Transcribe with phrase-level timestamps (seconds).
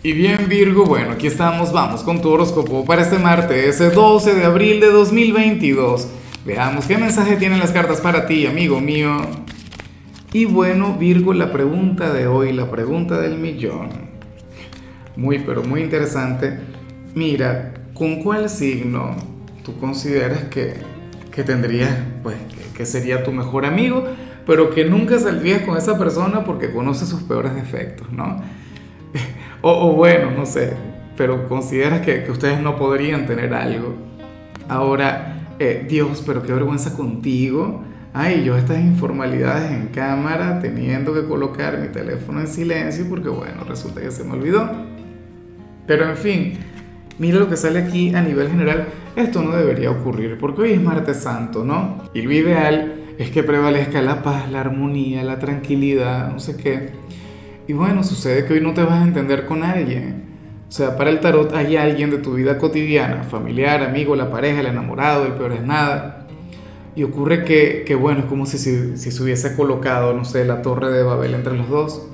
[0.00, 4.32] Y bien Virgo, bueno, aquí estamos, vamos con tu horóscopo para este martes, ese 12
[4.32, 6.06] de abril de 2022.
[6.46, 9.16] Veamos qué mensaje tienen las cartas para ti, amigo mío.
[10.32, 13.88] Y bueno, Virgo, la pregunta de hoy, la pregunta del millón.
[15.16, 16.60] Muy, pero muy interesante.
[17.16, 19.16] Mira, ¿con cuál signo
[19.64, 20.74] tú consideras que,
[21.32, 21.92] que tendrías,
[22.22, 22.36] pues,
[22.72, 24.04] que sería tu mejor amigo,
[24.46, 28.40] pero que nunca saldrías con esa persona porque conoce sus peores defectos, ¿no?
[29.60, 30.74] O, bueno, no sé,
[31.16, 33.94] pero consideras que, ustedes no podrían tener algo.
[34.68, 37.82] Ahora, eh, Dios, pero qué vergüenza contigo.
[38.14, 43.64] Ay, yo estas informalidades en cámara teniendo que colocar mi teléfono en silencio porque bueno,
[43.64, 44.70] resulta que se me olvidó.
[45.88, 46.58] Pero en fin,
[47.18, 48.86] mira lo que sale aquí a nivel general.
[49.16, 52.04] Esto no debería ocurrir porque hoy es martes santo, ¿no?
[52.14, 56.90] Y lo ideal es que prevalezca la paz, la armonía, la tranquilidad, no sé qué.
[57.68, 60.24] Y bueno, sucede que hoy no te vas a entender con alguien.
[60.66, 64.60] O sea, para el tarot hay alguien de tu vida cotidiana, familiar, amigo, la pareja,
[64.60, 66.26] el enamorado, el peor es nada.
[66.96, 70.46] Y ocurre que, que bueno, es como si, si, si, se hubiese colocado, no sé,
[70.46, 72.08] la torre de Babel entre los dos.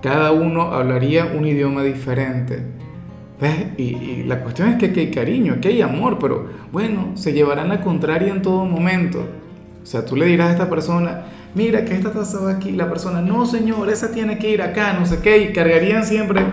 [0.00, 2.62] Cada uno hablaría un idioma diferente.
[3.38, 3.66] ¿Ves?
[3.76, 7.34] Y, y la cuestión es que aquí hay cariño, aquí hay amor, pero bueno, se
[7.34, 9.22] llevarán la contraria en todo momento.
[9.82, 11.26] O sea, tú le dirás a esta persona,
[11.58, 14.92] mira que esta taza va aquí, la persona, no señor, esa tiene que ir acá,
[14.92, 16.46] no sé qué, y cargarían siempre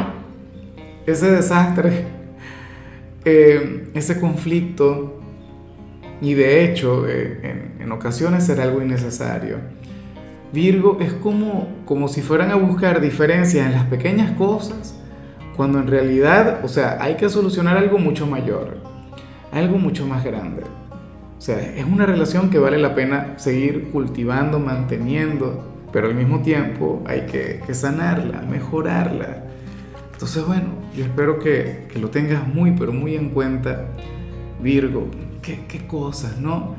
[1.06, 2.08] ese desastre,
[3.24, 5.22] eh, ese conflicto,
[6.22, 9.58] y de hecho, eh, en, en, ocasiones será algo innecesario.
[10.52, 15.00] Virgo es como, como si fueran a buscar diferencias en las pequeñas cosas,
[15.56, 18.78] cuando en realidad, o sea, hay que solucionar algo mucho mayor,
[19.52, 20.64] algo mucho más grande.
[21.38, 26.42] O sea, es una relación que vale la pena seguir cultivando, manteniendo, pero al mismo
[26.42, 29.44] tiempo hay que, que sanarla, mejorarla.
[30.14, 33.86] Entonces, bueno, yo espero que, que, lo tengas muy, pero muy en cuenta,
[34.62, 35.10] Virgo.
[35.42, 36.76] ¿Qué, qué cosas, no?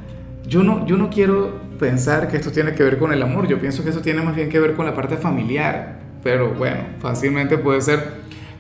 [0.49, 0.87] Yo, ¿no?
[0.87, 3.91] yo no quiero pensar que esto tiene que ver con el amor, yo pienso que
[3.91, 6.01] eso tiene más bien que ver con la parte familiar.
[6.23, 8.15] Pero bueno, fácilmente puede ser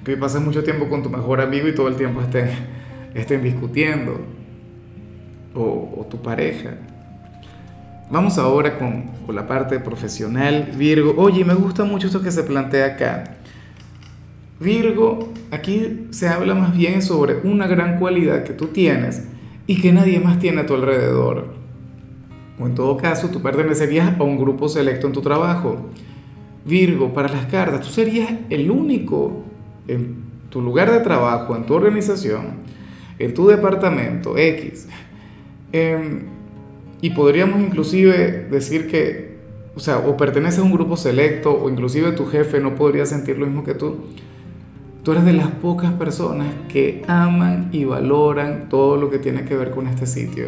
[0.04, 2.50] que pases mucho tiempo con tu mejor amigo y todo el tiempo estén,
[3.14, 4.35] estén discutiendo
[5.56, 6.70] o, o tu pareja.
[8.10, 11.14] Vamos ahora con, con, la parte profesional, Virgo.
[11.16, 13.36] Oye, me gusta mucho esto que se plantea acá.
[14.60, 19.24] Virgo, aquí se habla más bien sobre una gran cualidad que tú tienes
[19.66, 21.54] y que nadie más tiene a tu alrededor.
[22.58, 25.90] O en todo caso, tú pertenecerías a un grupo selecto en tu trabajo.
[26.64, 29.44] Virgo, para las cartas, tú serías el único
[29.88, 32.64] en tu lugar de trabajo, en tu organización,
[33.18, 34.88] en tu departamento X,
[35.76, 36.22] eh,
[37.00, 39.36] y podríamos inclusive decir que,
[39.74, 43.38] o sea, o perteneces a un grupo selecto, o inclusive tu jefe no podría sentir
[43.38, 43.96] lo mismo que tú.
[45.02, 49.56] Tú eres de las pocas personas que aman y valoran todo lo que tiene que
[49.56, 50.46] ver con este sitio.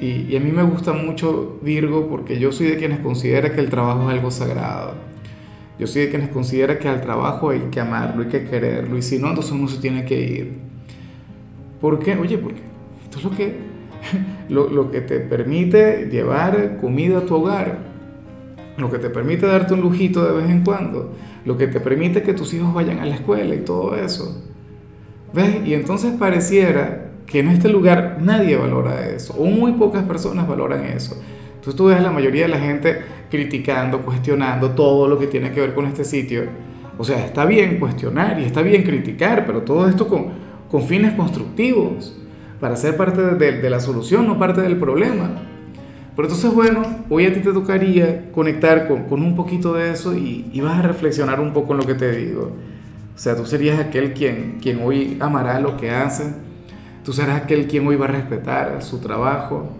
[0.00, 3.60] Y, y a mí me gusta mucho Virgo porque yo soy de quienes considera que
[3.60, 4.94] el trabajo es algo sagrado.
[5.78, 8.96] Yo soy de quienes considera que al trabajo hay que amarlo, hay que quererlo.
[8.96, 10.58] Y si no, entonces uno se tiene que ir.
[11.80, 12.16] ¿Por qué?
[12.16, 12.60] Oye, porque
[13.04, 13.77] esto es lo que
[14.48, 17.78] lo, lo, que te permite llevar comida a tu hogar,
[18.76, 21.12] lo que te permite darte un lujito de vez en cuando,
[21.44, 24.44] lo que te permite que tus hijos vayan a la escuela y todo eso.
[25.32, 25.66] ¿Ves?
[25.66, 30.84] Y entonces pareciera que en este lugar nadie valora eso, o muy pocas personas valoran
[30.84, 31.20] eso.
[31.54, 35.50] Entonces tú ves a la mayoría de la gente criticando, cuestionando todo lo que tiene
[35.52, 36.44] que ver con este sitio.
[36.96, 40.28] O sea, está bien cuestionar y está bien criticar, pero todo esto con,
[40.70, 42.16] con fines constructivos
[42.60, 45.30] para ser parte de, la solución, no parte del problema.
[46.16, 50.50] Pero entonces, bueno, hoy a ti te tocaría conectar con, un poquito de eso y,
[50.52, 52.52] y, vas a reflexionar un poco en lo que te digo.
[53.14, 56.32] O sea, tú serías aquel quien, quien hoy amará lo que hace,
[57.04, 59.70] tú serás aquel quien hoy va a respetar su trabajo.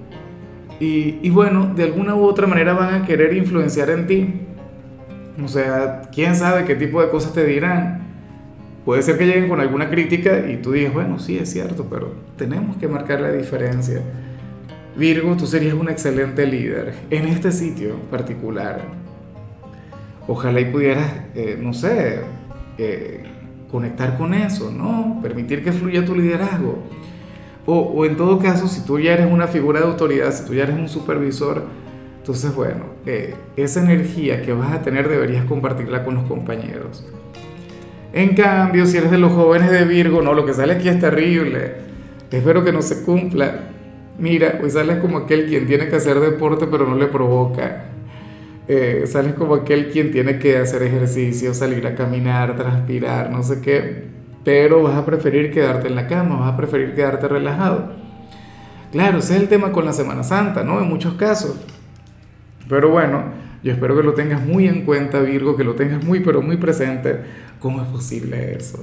[0.79, 4.35] Y, y bueno, de alguna u otra manera van a querer influenciar en ti.
[5.45, 8.08] O sea, quién sabe qué tipo de cosas te dirán
[8.89, 12.15] Puede ser que lleguen con alguna crítica y tú digas, bueno, sí, es cierto, pero
[12.39, 14.01] tenemos que marcar la diferencia.
[14.97, 18.81] Virgo, tú serías un excelente líder en este sitio particular.
[20.27, 22.21] Ojalá y pudieras, eh, no sé,
[22.79, 23.25] eh,
[23.71, 25.21] conectar con eso, ¿no?
[25.21, 26.79] Permitir que fluya tu liderazgo.
[27.67, 30.55] O, o, en todo caso, si tú ya eres una figura de autoridad, si tú
[30.55, 31.63] ya eres un supervisor,
[32.21, 37.05] entonces, bueno, eh, esa energía que vas a tener deberías compartirla con los compañeros.
[38.13, 40.99] En cambio, si eres de los jóvenes de Virgo, no, lo que sale aquí es
[40.99, 41.75] terrible.
[42.31, 43.69] Espero que no se cumpla.
[44.19, 47.85] Mira, hoy sales como aquel quien tiene que hacer deporte pero no le provoca.
[48.67, 53.63] Eh, sales como aquel quien tiene que hacer ejercicio, salir a caminar, transpirar, no sé
[53.63, 54.09] qué,
[54.45, 57.93] pero vas a preferir quedarte en la cama, vas a preferir quedarte relajado.
[58.93, 60.81] Claro, ese es el tema con la Semana Santa, ¿no?
[60.81, 61.57] En muchos casos.
[62.69, 63.25] Pero bueno,
[63.69, 66.57] yo espero que lo tengas muy en cuenta, Virgo, que lo tengas muy, pero muy
[66.57, 67.17] presente.
[67.61, 68.83] ¿Cómo es posible eso?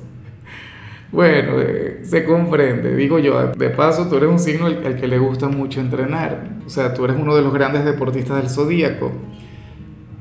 [1.12, 5.18] Bueno, eh, se comprende, digo yo, de paso tú eres un signo al, que le
[5.18, 9.12] gusta mucho entrenar, o sea, tú eres uno de los grandes deportistas del zodíaco.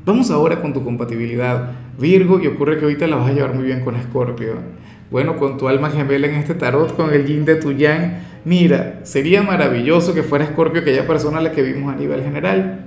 [0.07, 3.65] Vamos ahora con tu compatibilidad, Virgo, y ocurre que ahorita la vas a llevar muy
[3.65, 4.55] bien con Escorpio.
[5.11, 9.01] Bueno, con tu alma gemela en este tarot, con el yin de tu yang, mira,
[9.03, 12.84] sería maravilloso que fuera Escorpio aquella persona a la que vimos a nivel general.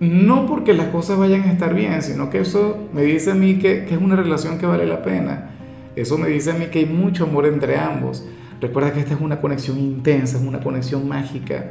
[0.00, 3.58] No porque las cosas vayan a estar bien, sino que eso me dice a mí
[3.58, 5.50] que, es una relación que vale la pena
[5.96, 8.24] eso me dice a mí que hay mucho amor entre ambos.
[8.60, 11.70] Recuerda que esta es una conexión intensa, es una conexión mágica.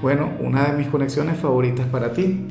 [0.00, 2.46] Bueno, una de mis conexiones favoritas para ti.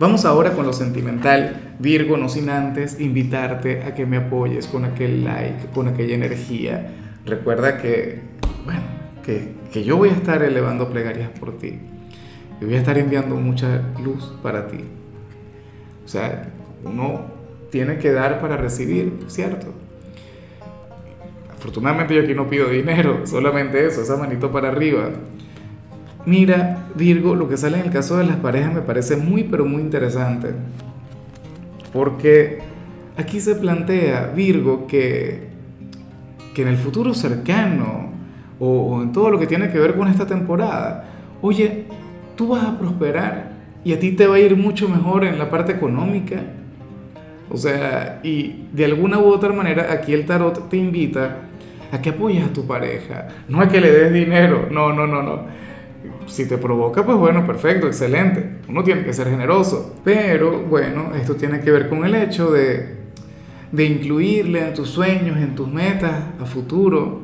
[0.00, 4.84] Vamos ahora con lo sentimental, Virgo, no sin antes invitarte a que me apoyes con
[4.84, 6.92] aquel like, con aquella energía.
[7.24, 8.22] Recuerda que,
[8.64, 8.82] bueno,
[9.24, 11.78] que, que yo voy a estar elevando plegarias por ti.
[12.64, 14.78] Voy a estar enviando mucha luz para ti.
[16.04, 16.48] O sea,
[16.84, 17.22] uno
[17.70, 19.66] tiene que dar para recibir, ¿cierto?
[21.52, 25.10] Afortunadamente yo aquí no pido dinero, solamente eso, esa manito para arriba.
[26.26, 29.64] Mira, Virgo, lo que sale en el caso de las parejas me parece muy, pero
[29.64, 30.52] muy interesante.
[31.92, 32.60] Porque
[33.16, 35.48] aquí se plantea, Virgo, que,
[36.54, 38.10] que en el futuro cercano
[38.58, 41.10] o, o en todo lo que tiene que ver con esta temporada,
[41.42, 41.86] oye,
[42.36, 43.52] tú vas a prosperar
[43.84, 46.40] y a ti te va a ir mucho mejor en la parte económica,
[47.50, 51.38] o sea, y de alguna u otra manera aquí el tarot te invita
[51.92, 55.22] a que apoyes a tu pareja, no a que le des dinero, no, no, no,
[55.22, 55.64] no.
[56.26, 58.58] Si te provoca, pues bueno, perfecto, excelente.
[58.68, 59.94] Uno tiene que ser generoso.
[60.02, 62.96] Pero bueno, esto tiene que ver con el hecho de,
[63.70, 67.20] de incluirle en tus sueños, en tus metas a futuro.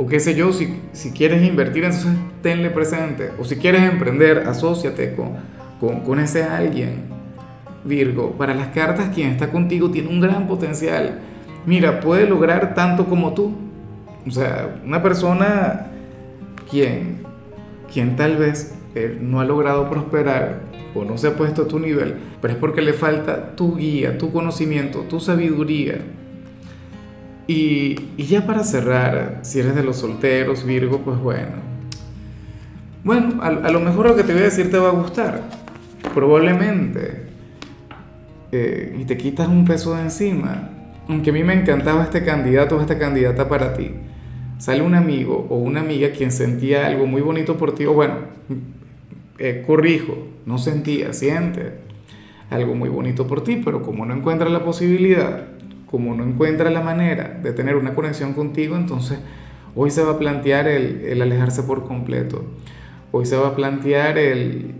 [0.00, 3.32] O qué sé yo, si, si quieres invertir, entonces tenle presente.
[3.38, 5.32] O si quieres emprender, asóciate con,
[5.78, 7.02] con, con ese alguien
[7.84, 11.20] Virgo, para las cartas quien está contigo tiene un gran potencial.
[11.66, 13.52] Mira, puede lograr tanto como tú.
[14.26, 15.88] O sea, una persona
[16.70, 17.18] quien,
[17.92, 20.62] quien tal vez eh, no ha logrado prosperar
[20.94, 24.16] o no se ha puesto a tu nivel, pero es porque le falta tu guía,
[24.16, 25.98] tu conocimiento, tu sabiduría.
[27.52, 31.70] Y, ya para cerrar, si eres de los solteros, Virgo, pues bueno.
[33.02, 35.42] Bueno, a, a lo mejor lo que te voy a decir te va a gustar.
[36.14, 37.26] Probablemente
[38.52, 40.70] eh, y te quitas un peso de encima.
[41.08, 43.94] Aunque a mí me encantaba este candidato o esta candidata para ti,
[44.58, 48.14] sale un amigo o una amiga quien sentía algo muy bonito por ti, o bueno,
[49.38, 50.16] eh, corrijo,
[50.46, 51.78] no sentía, siente
[52.48, 55.48] algo muy bonito por ti, pero como no encuentra la posibilidad,
[55.90, 59.18] como no encuentra la manera de tener una conexión contigo, entonces
[59.74, 62.44] hoy se va a plantear el, alejarse por completo.
[63.10, 64.76] Hoy se va a plantear el,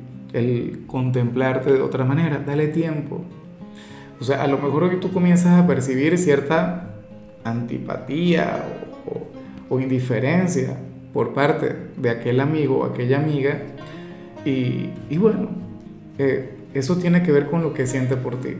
[0.86, 2.40] contemplarte de otra manera.
[2.46, 3.22] Dale tiempo,
[4.20, 6.94] o sea, a lo mejor que tú comienzas a percibir cierta
[7.42, 8.64] antipatía
[9.68, 10.76] o, indiferencia
[11.12, 13.62] por parte de aquel amigo o aquella amiga.
[14.44, 15.48] Y, bueno,
[16.18, 18.56] eh, eso tiene que ver con lo que siente por ti.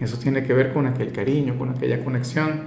[0.00, 2.62] Eso tiene que ver con aquel cariño, con aquella conexión.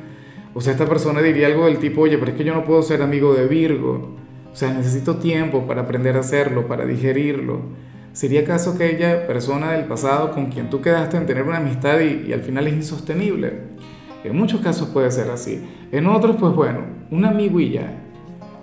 [0.53, 2.83] O sea, esta persona diría algo del tipo, oye, pero es que yo no puedo
[2.83, 4.16] ser amigo de Virgo.
[4.52, 7.61] O sea, necesito tiempo para aprender a hacerlo, para digerirlo.
[8.13, 12.31] ¿Sería acaso aquella persona del pasado con quien tú quedaste en tener una amistad y,
[12.31, 13.54] al final es insostenible?
[14.23, 15.66] En muchos casos puede ser así.
[15.92, 17.92] En otros, pues bueno, un amigo y ya.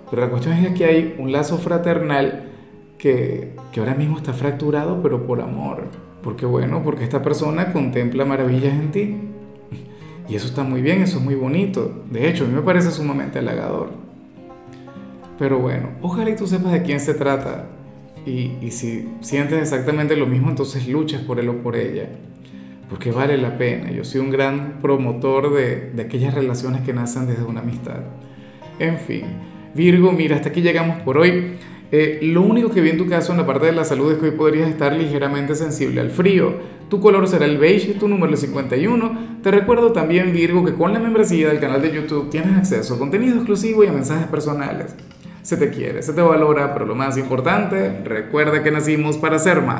[0.09, 2.51] Pero la cuestión es que hay un lazo fraternal
[2.97, 5.89] que, que ahora mismo está fracturado, pero por amor.
[6.23, 9.17] Porque bueno, porque esta persona contempla maravillas en ti.
[10.29, 12.03] Y eso está muy bien, eso es muy bonito.
[12.09, 13.89] De hecho, a mí me parece sumamente halagador.
[15.37, 17.67] Pero bueno, ojalá y tú sepas de quién se trata.
[18.25, 22.07] Y, si sientes exactamente lo mismo, entonces luchas por él o por ella,
[22.87, 23.89] porque vale la pena.
[23.91, 28.01] Yo soy un gran promotor de, de aquellas relaciones que nacen desde una amistad.
[28.77, 29.23] En fin,
[29.73, 31.57] Virgo, mira, hasta aquí llegamos por hoy.
[31.93, 34.17] Eh, lo único que vi en tu caso en la parte de la salud es
[34.17, 36.53] que hoy podrías estar ligeramente sensible al frío.
[36.89, 39.39] Tu color será el beige, tu número es 51.
[39.43, 42.99] Te recuerdo también, Virgo, que con la membresía del canal de YouTube tienes acceso a
[42.99, 44.95] contenido exclusivo y a mensajes personales.
[45.41, 49.61] Se te quiere, se te valora, pero lo más importante, recuerda que nacimos para ser
[49.61, 49.79] más.